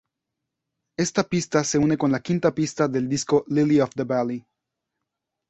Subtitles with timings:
[0.97, 4.43] Esta pista se une con la quinta pista del disco Lily of the Valley.